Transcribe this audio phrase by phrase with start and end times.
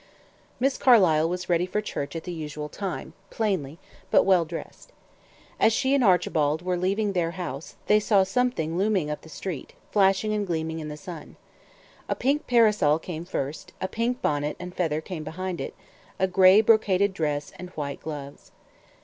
[0.59, 3.77] Miss Carlyle was ready for church at the usual time, plainly,
[4.09, 4.91] but well dressed.
[5.59, 9.73] As she and Archibald were leaving their house, they saw something looming up the street,
[9.91, 11.35] flashing and gleaming in the sun.
[12.09, 15.75] A pink parasol came first, a pink bonnet and feather came behind it,
[16.17, 18.51] a gray brocaded dress and white gloves.